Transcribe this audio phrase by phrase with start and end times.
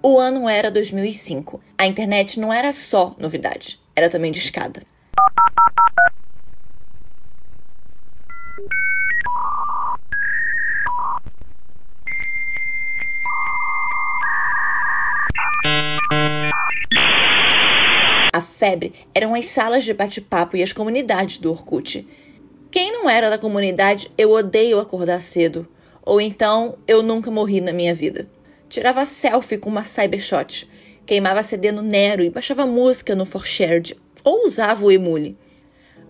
[0.00, 1.60] O ano era 2005.
[1.76, 4.82] A internet não era só novidade, era também de escada.
[18.32, 22.06] A febre eram as salas de bate-papo e as comunidades do Orkut.
[22.70, 25.66] Quem não era da comunidade, eu odeio acordar cedo.
[26.02, 28.28] Ou então, eu nunca morri na minha vida.
[28.68, 30.68] Tirava selfie com uma cybershot,
[31.06, 35.38] queimava CD no Nero e baixava música no ForShared, ou usava o Emule.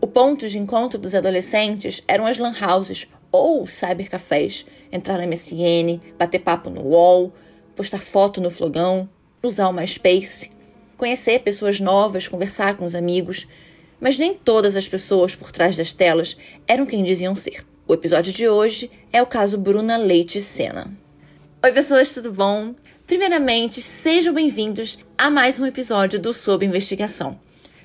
[0.01, 4.67] O ponto de encontro dos adolescentes eram as lan houses ou cybercafés.
[4.91, 7.33] Entrar na MSN, bater papo no UOL,
[7.77, 9.09] postar foto no flogão,
[9.41, 10.51] usar o MySpace,
[10.97, 13.47] conhecer pessoas novas, conversar com os amigos.
[14.01, 17.65] Mas nem todas as pessoas por trás das telas eram quem diziam ser.
[17.87, 20.93] O episódio de hoje é o caso Bruna Leite Sena.
[21.61, 22.73] Oi, pessoas, tudo bom?
[23.05, 27.37] Primeiramente, sejam bem-vindos a mais um episódio do Sob Investigação.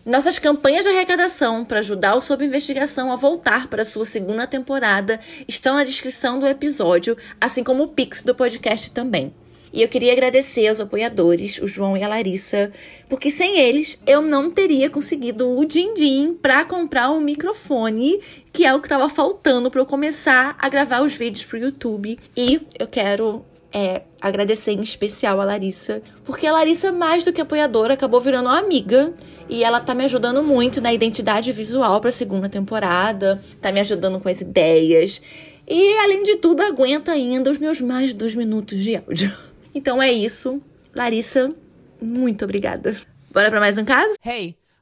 [0.06, 5.20] Nossas campanhas de arrecadação para ajudar o Sob Investigação a voltar para sua segunda temporada
[5.48, 9.34] estão na descrição do episódio, assim como o Pix do podcast também.
[9.74, 12.72] E eu queria agradecer aos apoiadores, o João e a Larissa,
[13.10, 18.22] porque sem eles eu não teria conseguido o din-din para comprar um microfone,
[18.52, 21.62] que é o que estava faltando para eu começar a gravar os vídeos para o
[21.64, 22.20] YouTube.
[22.38, 23.44] E eu quero
[23.74, 28.48] é, agradecer em especial a Larissa, porque a Larissa, mais do que apoiadora, acabou virando
[28.48, 29.14] uma amiga
[29.50, 33.80] e ela tá me ajudando muito na identidade visual para a segunda temporada, tá me
[33.80, 35.22] ajudando com as ideias.
[35.68, 39.34] E além de tudo, aguenta ainda os meus mais dois minutos de áudio.
[39.76, 40.62] Então é isso.
[40.94, 41.52] Larissa,
[42.00, 42.96] muito obrigada.
[43.32, 44.14] Bora para mais um caso?
[44.24, 44.56] Hey,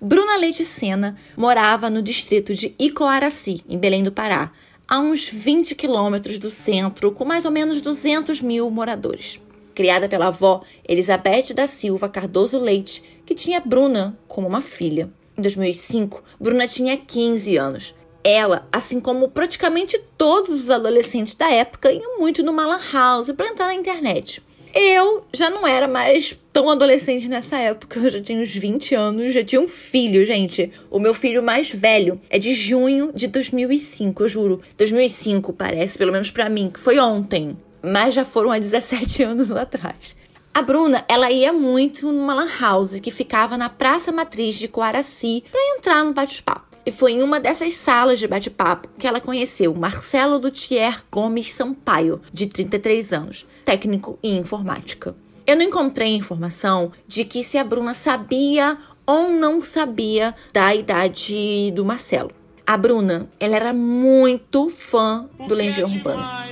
[0.00, 4.52] Bruna Leite Sena morava no distrito de Icoaraci, em Belém do Pará,
[4.86, 9.40] a uns 20 quilômetros do centro, com mais ou menos 200 mil moradores
[9.78, 15.08] criada pela avó Elizabeth da Silva Cardoso Leite, que tinha Bruna como uma filha.
[15.36, 17.94] Em 2005, Bruna tinha 15 anos.
[18.24, 23.46] Ela, assim como praticamente todos os adolescentes da época, iam muito no Malan House para
[23.46, 24.42] entrar na internet.
[24.80, 29.34] Eu já não era mais tão adolescente nessa época, eu já tinha uns 20 anos,
[29.34, 30.72] já tinha um filho, gente.
[30.90, 34.60] O meu filho mais velho é de junho de 2005, eu juro.
[34.76, 39.50] 2005 parece, pelo menos para mim, que foi ontem mas já foram há 17 anos
[39.50, 40.16] atrás.
[40.52, 45.44] A Bruna, ela ia muito numa lan house que ficava na Praça Matriz de Coaraci
[45.50, 46.67] para entrar no bate-papo.
[46.88, 52.18] E foi em uma dessas salas de bate-papo que ela conheceu Marcelo Luthier Gomes Sampaio,
[52.32, 55.14] de 33 anos, técnico em informática.
[55.46, 61.70] Eu não encontrei informação de que se a Bruna sabia ou não sabia da idade
[61.72, 62.30] do Marcelo.
[62.66, 66.48] A Bruna, ela era muito fã do Legião Urbana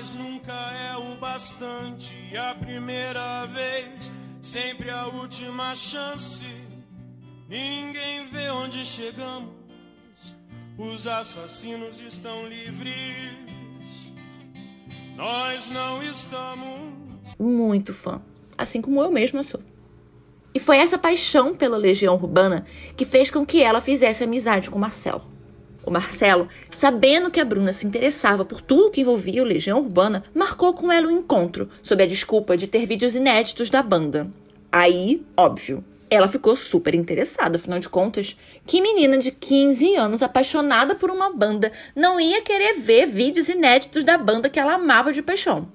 [1.19, 6.45] bastante a primeira vez, sempre a última chance.
[7.49, 9.56] Ninguém vê onde chegamos,
[10.79, 12.95] os assassinos estão livres.
[15.17, 16.93] Nós não estamos.
[17.39, 18.21] Muito fã,
[18.57, 19.61] assim como eu mesma sou.
[20.55, 22.65] E foi essa paixão pela Legião Urbana
[22.97, 25.23] que fez com que ela fizesse amizade com Marcelo.
[25.85, 30.25] O Marcelo, sabendo que a Bruna se interessava por tudo que envolvia o Legião Urbana,
[30.35, 34.29] marcou com ela um encontro, sob a desculpa de ter vídeos inéditos da banda.
[34.73, 38.37] Aí, óbvio, ela ficou super interessada, afinal de contas,
[38.67, 44.05] que menina de 15 anos apaixonada por uma banda não ia querer ver vídeos inéditos
[44.05, 45.69] da banda que ela amava de paixão.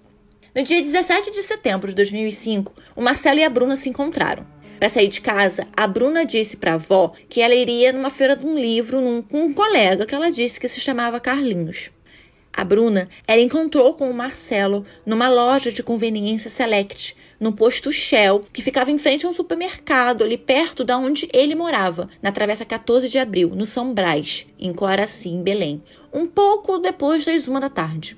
[0.55, 4.45] No dia 17 de setembro de 2005, o Marcelo e a Bruna se encontraram.
[4.81, 8.35] Para sair de casa, a Bruna disse para a avó que ela iria numa feira
[8.35, 11.91] de um livro num, com um colega que ela disse que se chamava Carlinhos.
[12.53, 18.45] A Bruna, ela encontrou com o Marcelo numa loja de conveniência Select, no posto Shell,
[18.51, 22.65] que ficava em frente a um supermercado ali perto da onde ele morava, na Travessa
[22.65, 25.81] 14 de Abril, no São Brás, em Coaraci, em Belém,
[26.13, 28.17] um pouco depois das uma da tarde.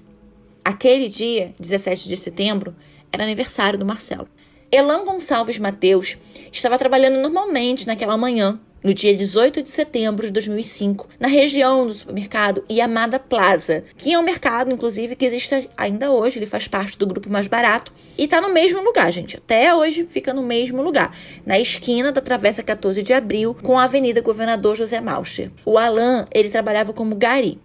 [0.66, 2.76] Aquele dia, 17 de setembro,
[3.12, 4.28] era aniversário do Marcelo.
[4.72, 6.18] Elan Gonçalves Mateus
[6.52, 11.94] estava trabalhando normalmente naquela manhã no dia 18 de setembro de 2005, na região do
[11.94, 16.98] supermercado Yamada Plaza, que é um mercado, inclusive, que existe ainda hoje, ele faz parte
[16.98, 19.38] do grupo mais barato e tá no mesmo lugar, gente.
[19.38, 21.16] Até hoje fica no mesmo lugar,
[21.46, 25.52] na esquina da Travessa 14 de Abril com a Avenida Governador José Malcher.
[25.66, 27.60] O Alan, ele trabalhava como gari.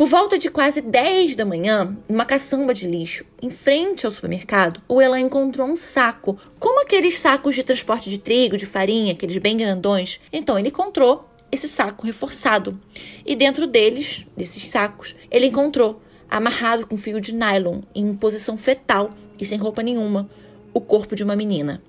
[0.00, 4.82] Por volta de quase 10 da manhã, numa caçamba de lixo, em frente ao supermercado,
[4.88, 9.36] o Elan encontrou um saco, como aqueles sacos de transporte de trigo, de farinha, aqueles
[9.36, 10.18] bem grandões.
[10.32, 12.80] Então ele encontrou esse saco reforçado.
[13.26, 16.00] E dentro deles, desses sacos, ele encontrou,
[16.30, 20.30] amarrado com fio de nylon, em posição fetal e sem roupa nenhuma,
[20.72, 21.82] o corpo de uma menina.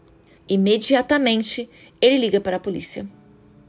[0.49, 1.69] Imediatamente,
[2.01, 3.07] ele liga para a polícia.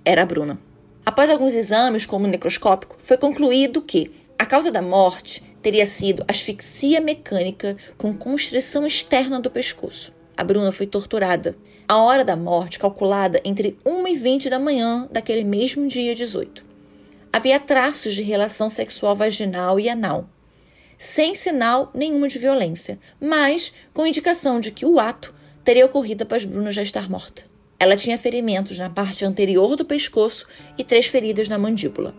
[0.04, 0.58] Era a Bruna.
[1.06, 6.24] Após alguns exames, como o necroscópico, foi concluído que a causa da morte teria sido
[6.26, 10.12] asfixia mecânica com constrição externa do pescoço.
[10.36, 11.56] A Bruna foi torturada.
[11.86, 16.64] A hora da morte calculada entre 1 e 20 da manhã daquele mesmo dia 18.
[17.32, 20.28] Havia traços de relação sexual vaginal e anal,
[20.98, 26.44] sem sinal nenhuma de violência, mas com indicação de que o ato teria ocorrido após
[26.44, 27.44] Bruna já estar morta.
[27.78, 32.12] Ela tinha ferimentos na parte anterior do pescoço e três feridas na mandíbula.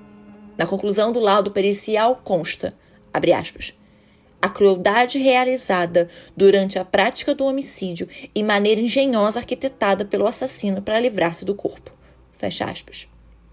[0.63, 2.73] Na conclusão do laudo pericial consta,
[3.13, 3.73] abre aspas,
[4.41, 6.07] a crueldade realizada
[6.37, 11.91] durante a prática do homicídio e maneira engenhosa arquitetada pelo assassino para livrar-se do corpo.
[12.31, 13.09] Fecha aspas.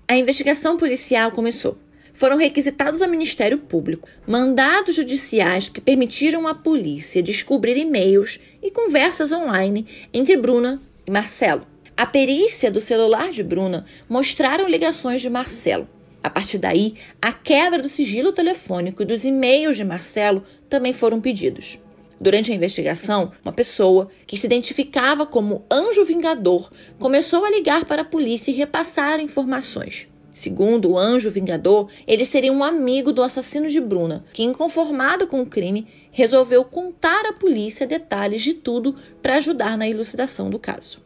[0.07, 1.77] A investigação policial começou.
[2.15, 9.33] Foram requisitados ao Ministério Público mandados judiciais que permitiram à polícia descobrir e-mails e conversas
[9.33, 9.85] online
[10.15, 11.67] entre Bruna e Marcelo.
[11.97, 15.89] A perícia do celular de Bruna mostraram ligações de Marcelo.
[16.23, 21.21] A partir daí, a quebra do sigilo telefônico e dos e-mails de Marcelo também foram
[21.21, 21.79] pedidos.
[22.21, 28.03] Durante a investigação, uma pessoa que se identificava como Anjo Vingador começou a ligar para
[28.03, 30.07] a polícia e repassar informações.
[30.31, 35.41] Segundo o Anjo Vingador, ele seria um amigo do assassino de Bruna, que, inconformado com
[35.41, 41.01] o crime, resolveu contar à polícia detalhes de tudo para ajudar na elucidação do caso.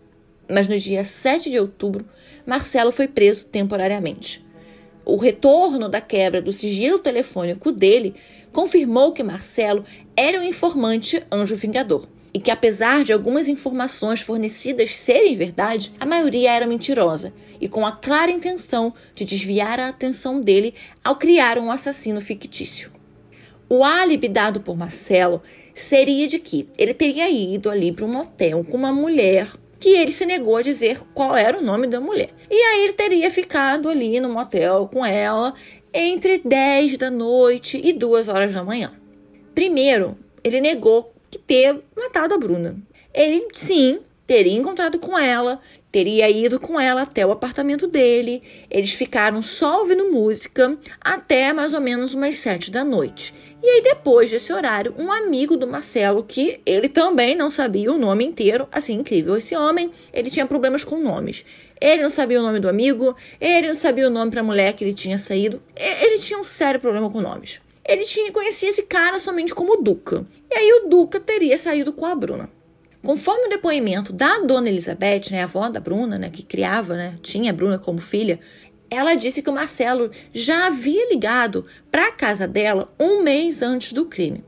[0.50, 2.05] Mas no dia 7 de outubro,
[2.44, 4.44] Marcelo foi preso temporariamente
[5.05, 8.15] o retorno da quebra do sigilo telefônico dele
[8.53, 9.85] confirmou que Marcelo
[10.17, 16.06] era um informante anjo vingador e que, apesar de algumas informações fornecidas serem verdade, a
[16.06, 21.59] maioria era mentirosa e com a clara intenção de desviar a atenção dele ao criar
[21.59, 22.91] um assassino fictício.
[23.69, 25.43] O álibi dado por Marcelo
[25.73, 29.49] seria de que ele teria ido ali para um motel com uma mulher
[29.84, 32.31] que ele se negou a dizer qual era o nome da mulher.
[32.50, 35.52] E aí ele teria ficado ali no motel com ela
[35.92, 38.94] entre 10 da noite e 2 horas da manhã.
[39.54, 42.78] Primeiro, ele negou que ter matado a Bruna.
[43.12, 45.60] Ele sim teria encontrado com ela,
[45.92, 48.42] teria ido com ela até o apartamento dele.
[48.70, 53.34] Eles ficaram só ouvindo música até mais ou menos umas sete da noite.
[53.66, 57.96] E aí, depois desse horário, um amigo do Marcelo, que ele também não sabia o
[57.96, 59.38] nome inteiro, assim, incrível.
[59.38, 61.46] Esse homem, ele tinha problemas com nomes.
[61.81, 64.75] Ele não sabia o nome do amigo, ele não sabia o nome para a mulher
[64.75, 65.62] que ele tinha saído.
[65.75, 67.58] Ele tinha um sério problema com nomes.
[67.88, 70.26] Ele tinha conhecia esse cara somente como Duca.
[70.52, 72.50] E aí o Duca teria saído com a Bruna.
[73.02, 77.14] Conforme o depoimento da dona Elizabeth, né, a avó da Bruna, né, que criava, né,
[77.20, 78.40] tinha a Bruna como filha,
[78.90, 83.92] ela disse que o Marcelo já havia ligado para a casa dela um mês antes
[83.92, 84.44] do crime.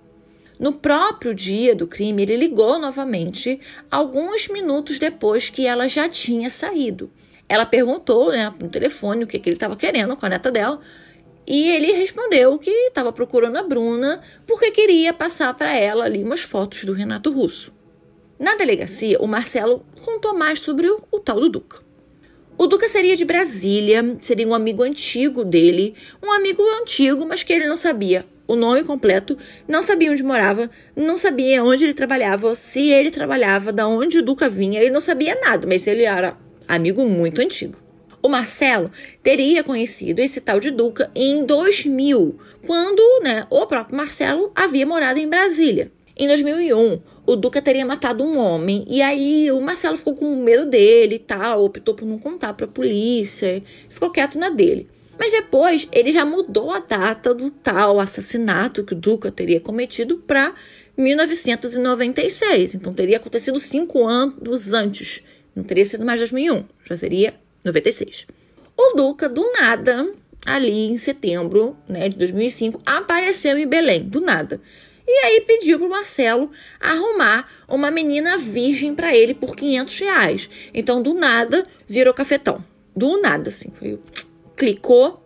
[0.59, 3.61] No próprio dia do crime, ele ligou novamente,
[3.91, 7.11] alguns minutos depois que ela já tinha saído.
[7.49, 10.81] Ela perguntou né, no telefone o que, que ele estava querendo com a neta dela.
[11.47, 16.41] E ele respondeu que estava procurando a Bruna porque queria passar para ela ali umas
[16.41, 17.73] fotos do Renato Russo.
[18.39, 21.86] Na delegacia, o Marcelo contou mais sobre o, o tal do Duca.
[22.59, 27.53] O Duca seria de Brasília, seria um amigo antigo dele, um amigo antigo, mas que
[27.53, 29.37] ele não sabia o nome completo,
[29.69, 34.23] não sabia onde morava, não sabia onde ele trabalhava, se ele trabalhava, da onde o
[34.23, 36.37] Duca vinha, ele não sabia nada, mas ele era
[36.67, 37.77] amigo muito antigo.
[38.23, 38.91] O Marcelo
[39.23, 45.19] teria conhecido esse tal de Duca em 2000, quando né, o próprio Marcelo havia morado
[45.19, 45.93] em Brasília.
[46.19, 48.87] Em 2001, o Duca teria matado um homem.
[48.89, 52.65] E aí o Marcelo ficou com medo dele e tal, optou por não contar para
[52.65, 54.89] a polícia, ficou quieto na dele.
[55.19, 60.17] Mas depois ele já mudou a data do tal assassinato que o Duca teria cometido
[60.19, 60.55] para
[60.97, 62.75] 1996.
[62.75, 65.23] Então teria acontecido cinco anos antes.
[65.55, 68.27] Não teria sido mais 2001, já seria 96.
[68.77, 70.11] O Duca, do nada,
[70.47, 74.61] ali em setembro né, de 2005, apareceu em Belém, do nada.
[75.07, 80.51] E aí pediu pro Marcelo arrumar uma menina virgem para ele por 500 reais.
[80.75, 82.65] Então, do nada, virou cafetão.
[82.95, 83.71] Do nada, assim.
[83.75, 84.01] Foi,
[84.57, 85.23] clicou,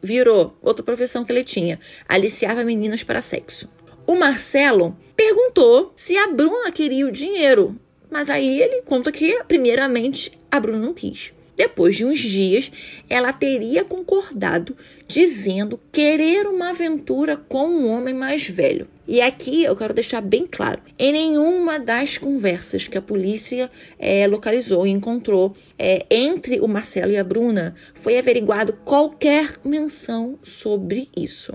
[0.00, 1.80] virou outra profissão que ele tinha.
[2.08, 3.68] Aliciava meninas para sexo.
[4.06, 7.78] O Marcelo perguntou se a Bruna queria o dinheiro.
[8.10, 11.32] Mas aí ele conta que, primeiramente, a Bruna não quis.
[11.56, 12.70] Depois de uns dias,
[13.08, 18.88] ela teria concordado, dizendo querer uma aventura com um homem mais velho.
[19.06, 24.26] E aqui eu quero deixar bem claro: em nenhuma das conversas que a polícia é,
[24.26, 31.08] localizou e encontrou é, entre o Marcelo e a Bruna foi averiguado qualquer menção sobre
[31.16, 31.52] isso.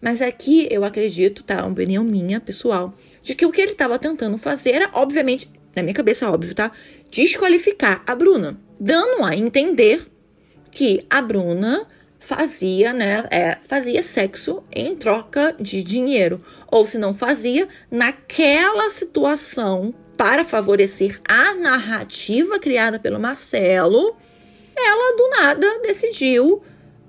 [0.00, 1.62] Mas aqui eu acredito, tá?
[1.62, 5.82] Uma opinião minha, pessoal, de que o que ele estava tentando fazer era, obviamente, na
[5.82, 6.70] minha cabeça, óbvio, tá?
[7.10, 10.06] Desqualificar a Bruna dando a entender
[10.72, 11.86] que a Bruna
[12.18, 19.94] fazia, né, é, fazia sexo em troca de dinheiro, ou se não fazia, naquela situação
[20.16, 24.16] para favorecer a narrativa criada pelo Marcelo,
[24.76, 26.62] ela do nada decidiu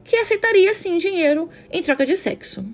[0.04, 2.66] que aceitaria sim dinheiro em troca de sexo.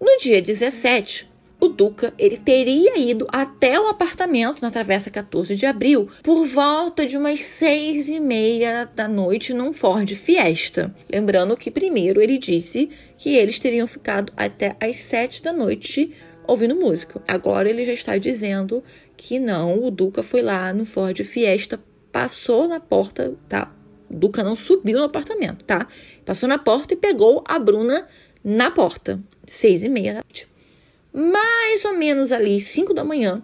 [0.00, 1.28] No dia 17,
[1.58, 7.06] o Duca ele teria ido até o apartamento na Travessa 14 de Abril por volta
[7.06, 10.94] de umas seis e meia da noite num Ford Fiesta.
[11.10, 16.12] Lembrando que primeiro ele disse que eles teriam ficado até as sete da noite
[16.46, 17.22] ouvindo música.
[17.26, 18.84] Agora ele já está dizendo
[19.16, 21.80] que não, o Duca foi lá no Ford Fiesta,
[22.12, 23.74] passou na porta, tá?
[24.10, 25.88] O Duca não subiu no apartamento, tá?
[26.24, 28.06] Passou na porta e pegou a Bruna
[28.44, 29.18] na porta.
[29.46, 30.55] Seis e meia da noite
[31.16, 33.42] mais ou menos ali, 5 da manhã,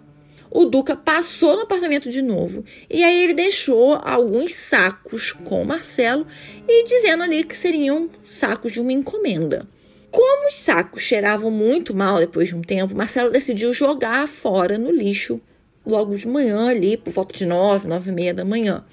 [0.51, 5.65] o Duca passou no apartamento de novo e aí ele deixou alguns sacos com o
[5.65, 6.27] Marcelo
[6.67, 9.65] e dizendo ali que seriam sacos de uma encomenda.
[10.11, 14.91] Como os sacos cheiravam muito mal depois de um tempo, Marcelo decidiu jogar fora no
[14.91, 15.41] lixo
[15.83, 18.85] logo de manhã ali, por volta de nove, nove e meia da manhã.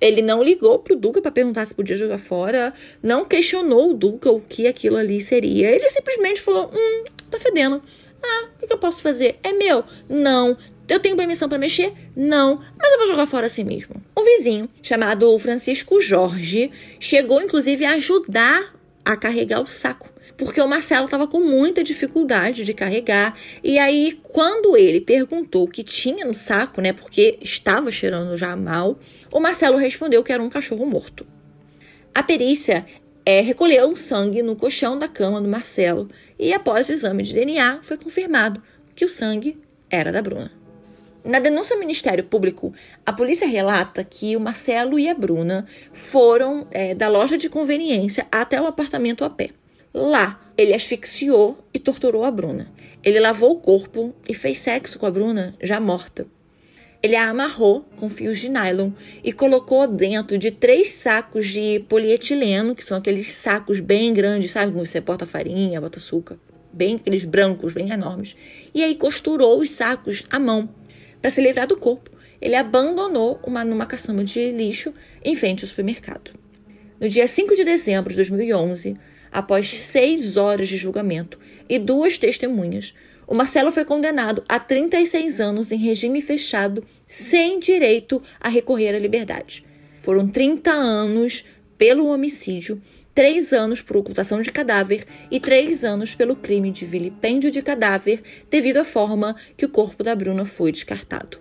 [0.00, 2.72] Ele não ligou pro Duca para perguntar se podia jogar fora,
[3.02, 5.68] não questionou o Duca o que aquilo ali seria.
[5.68, 7.82] Ele simplesmente falou: "Hum, tá fedendo".
[8.22, 9.38] Ah, o que eu posso fazer?
[9.42, 9.84] É meu?
[10.08, 10.56] Não.
[10.88, 11.92] Eu tenho permissão para mexer?
[12.16, 13.94] Não, mas eu vou jogar fora assim mesmo.
[14.18, 18.74] Um vizinho chamado Francisco Jorge chegou inclusive a ajudar
[19.04, 23.36] a carregar o saco, porque o Marcelo estava com muita dificuldade de carregar.
[23.62, 28.56] E aí, quando ele perguntou o que tinha no saco, né, porque estava cheirando já
[28.56, 28.98] mal,
[29.32, 31.24] o Marcelo respondeu que era um cachorro morto.
[32.12, 32.84] A perícia
[33.24, 36.08] é, recolheu sangue no colchão da cama do Marcelo
[36.40, 38.62] e, após o exame de DNA, foi confirmado
[38.94, 40.50] que o sangue era da Bruna.
[41.22, 42.72] Na denúncia ao Ministério Público,
[43.04, 48.26] a polícia relata que o Marcelo e a Bruna foram é, da loja de conveniência
[48.32, 49.50] até o apartamento a pé.
[49.92, 52.72] Lá, ele asfixiou e torturou a Bruna.
[53.04, 56.26] Ele lavou o corpo e fez sexo com a Bruna já morta.
[57.02, 58.90] Ele a amarrou com fios de nylon
[59.24, 64.72] e colocou dentro de três sacos de polietileno, que são aqueles sacos bem grandes, sabe?
[64.72, 66.38] Você bota farinha, bota açúcar.
[66.70, 68.36] Bem aqueles brancos, bem enormes.
[68.74, 70.68] E aí costurou os sacos à mão
[71.22, 72.10] para se livrar do corpo.
[72.38, 74.92] Ele abandonou uma numa caçamba de lixo
[75.24, 76.32] em frente ao supermercado.
[77.00, 78.94] No dia 5 de dezembro de 2011,
[79.32, 82.94] após seis horas de julgamento e duas testemunhas,
[83.30, 88.98] o Marcelo foi condenado a 36 anos em regime fechado, sem direito a recorrer à
[88.98, 89.64] liberdade.
[90.00, 91.44] Foram 30 anos
[91.78, 92.82] pelo homicídio,
[93.14, 98.20] 3 anos por ocultação de cadáver e 3 anos pelo crime de vilipêndio de cadáver,
[98.50, 101.38] devido à forma que o corpo da Bruna foi descartado.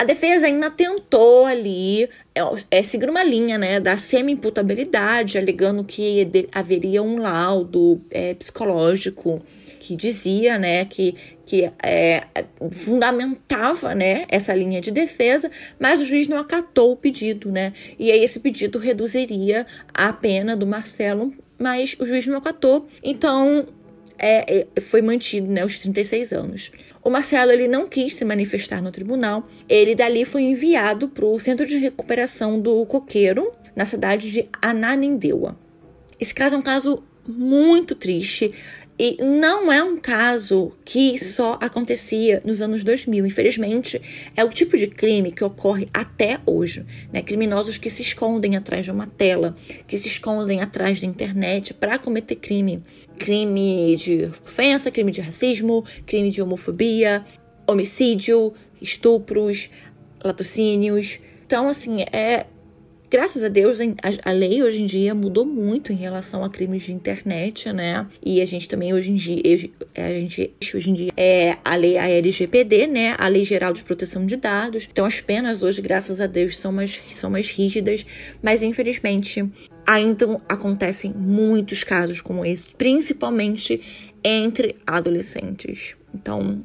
[0.00, 2.40] A defesa ainda tentou ali é,
[2.72, 9.40] é, seguir uma linha né, da semi-imputabilidade, alegando que haveria um laudo é, psicológico
[9.80, 11.14] que dizia, né, que,
[11.46, 12.24] que é,
[12.70, 18.12] fundamentava, né, essa linha de defesa, mas o juiz não acatou o pedido, né, e
[18.12, 23.66] aí esse pedido reduziria a pena do Marcelo, mas o juiz não acatou, então
[24.18, 26.70] é, é foi mantido, né, os 36 anos.
[27.02, 29.42] O Marcelo ele não quis se manifestar no tribunal.
[29.66, 35.56] Ele dali foi enviado para o Centro de Recuperação do Coqueiro, na cidade de Ananindeua.
[36.20, 38.52] Esse caso é um caso muito triste.
[39.02, 43.24] E não é um caso que só acontecia nos anos 2000.
[43.24, 43.98] Infelizmente,
[44.36, 46.84] é o tipo de crime que ocorre até hoje.
[47.10, 47.22] Né?
[47.22, 49.56] Criminosos que se escondem atrás de uma tela,
[49.88, 52.84] que se escondem atrás da internet para cometer crime.
[53.18, 57.24] Crime de ofensa, crime de racismo, crime de homofobia,
[57.66, 58.52] homicídio,
[58.82, 59.70] estupros,
[60.22, 61.18] latrocínios.
[61.46, 62.44] Então, assim, é,
[63.10, 63.78] graças a Deus,
[64.24, 68.06] a, lei hoje em dia mudou muito em relação a crimes de internet, né?
[68.24, 69.42] E a gente também hoje em dia,
[69.96, 73.16] a gente hoje em dia é a lei a LGPD, né?
[73.18, 74.88] A Lei Geral de Proteção de Dados.
[74.90, 78.06] Então as penas hoje, graças a Deus, são mais, são mais rígidas,
[78.40, 79.44] mas infelizmente
[79.86, 83.80] ainda acontecem muitos casos como esse, principalmente
[84.22, 85.96] entre adolescentes.
[86.14, 86.62] Então,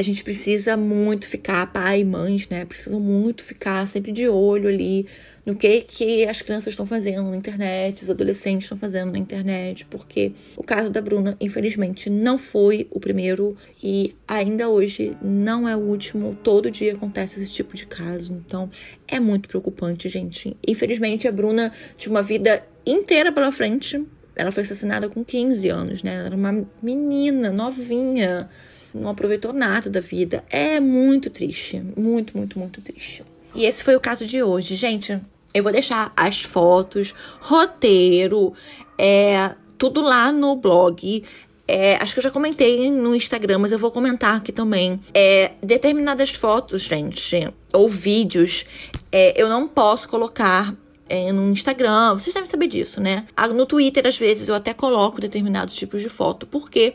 [0.00, 2.64] a gente precisa muito ficar, pai e mães, né?
[2.64, 5.06] Precisam muito ficar sempre de olho ali
[5.44, 9.84] no que, que as crianças estão fazendo na internet, os adolescentes estão fazendo na internet,
[9.90, 13.54] porque o caso da Bruna, infelizmente, não foi o primeiro
[13.84, 16.34] e ainda hoje não é o último.
[16.42, 18.70] Todo dia acontece esse tipo de caso, então
[19.06, 20.56] é muito preocupante, gente.
[20.66, 24.02] Infelizmente, a Bruna tinha uma vida inteira pela frente.
[24.34, 26.14] Ela foi assassinada com 15 anos, né?
[26.14, 28.48] Ela era uma menina novinha,
[28.94, 30.44] não aproveitou nada da vida.
[30.50, 33.24] É muito triste, muito, muito, muito triste.
[33.54, 35.20] E esse foi o caso de hoje, gente.
[35.52, 38.54] Eu vou deixar as fotos, roteiro,
[38.96, 41.24] é, tudo lá no blog.
[41.66, 45.00] É, acho que eu já comentei no Instagram, mas eu vou comentar aqui também.
[45.14, 48.64] É, determinadas fotos, gente, ou vídeos,
[49.10, 50.74] é, eu não posso colocar
[51.08, 52.14] é, no Instagram.
[52.14, 53.26] Vocês devem saber disso, né?
[53.36, 56.94] Ah, no Twitter, às vezes, eu até coloco determinados tipos de foto, porque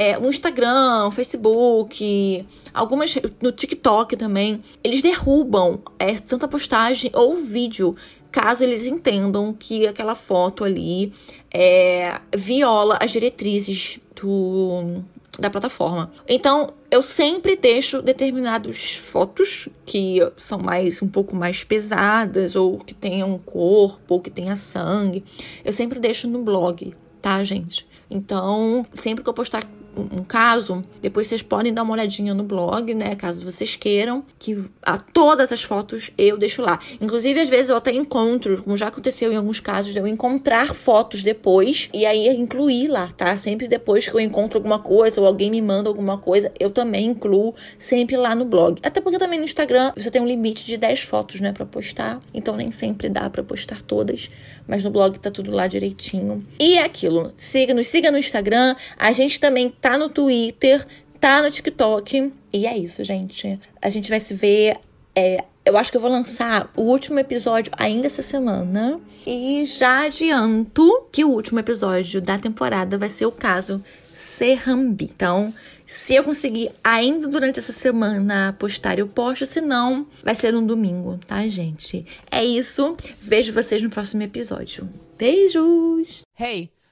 [0.00, 7.36] é, o Instagram, o Facebook, algumas no TikTok também, eles derrubam é, tanta postagem ou
[7.36, 7.94] vídeo
[8.32, 11.12] caso eles entendam que aquela foto ali
[11.52, 15.02] é, viola as diretrizes do,
[15.38, 16.10] da plataforma.
[16.26, 22.94] Então, eu sempre deixo determinadas fotos que são mais um pouco mais pesadas ou que
[22.94, 25.22] tenham corpo ou que tenha sangue.
[25.62, 27.86] Eu sempre deixo no blog, tá, gente?
[28.10, 29.62] Então, sempre que eu postar
[29.96, 33.14] um caso, depois vocês podem dar uma olhadinha no blog, né?
[33.14, 36.78] Caso vocês queiram, que a, todas as fotos eu deixo lá.
[37.00, 41.22] Inclusive, às vezes eu até encontro, como já aconteceu em alguns casos, eu encontrar fotos
[41.22, 43.36] depois e aí incluir lá, tá?
[43.36, 47.06] Sempre depois que eu encontro alguma coisa ou alguém me manda alguma coisa, eu também
[47.06, 48.78] incluo sempre lá no blog.
[48.82, 52.20] Até porque também no Instagram você tem um limite de 10 fotos, né, para postar.
[52.32, 54.30] Então nem sempre dá para postar todas,
[54.66, 56.44] mas no blog tá tudo lá direitinho.
[56.58, 58.76] E é aquilo, siga, nos siga no Instagram.
[58.96, 60.86] A gente também tá no Twitter,
[61.18, 62.32] tá no TikTok.
[62.52, 63.58] E é isso, gente.
[63.80, 64.76] A gente vai se ver.
[65.14, 69.00] É, eu acho que eu vou lançar o último episódio ainda essa semana.
[69.26, 75.04] E já adianto que o último episódio da temporada vai ser o caso Serrambi.
[75.04, 75.52] Então,
[75.86, 79.44] se eu conseguir ainda durante essa semana postar, eu posto.
[79.46, 82.06] Se não, vai ser um domingo, tá, gente?
[82.30, 82.96] É isso.
[83.20, 84.88] Vejo vocês no próximo episódio.
[85.18, 86.22] Beijos!
[86.38, 86.79] Hey!